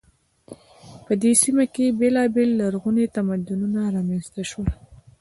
[1.05, 4.69] په دې سیمه کې بیلابیل لرغوني تمدنونه رامنځته شول.